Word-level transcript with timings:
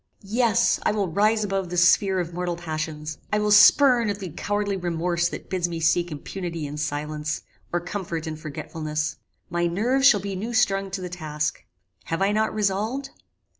Yes, 0.23 0.79
I 0.81 0.93
will 0.93 1.09
rise 1.11 1.43
above 1.43 1.69
the 1.69 1.77
sphere 1.77 2.19
of 2.19 2.33
mortal 2.33 2.55
passions: 2.55 3.19
I 3.31 3.37
will 3.37 3.51
spurn 3.51 4.09
at 4.09 4.17
the 4.17 4.29
cowardly 4.31 4.75
remorse 4.75 5.29
that 5.29 5.47
bids 5.47 5.69
me 5.69 5.79
seek 5.79 6.11
impunity 6.11 6.65
in 6.65 6.77
silence, 6.77 7.43
or 7.71 7.79
comfort 7.81 8.25
in 8.25 8.35
forgetfulness. 8.35 9.17
My 9.51 9.67
nerves 9.67 10.07
shall 10.07 10.19
be 10.19 10.35
new 10.35 10.55
strung 10.55 10.89
to 10.89 11.01
the 11.01 11.09
task. 11.09 11.63
Have 12.05 12.23
I 12.23 12.31
not 12.31 12.51
resolved? 12.51 13.11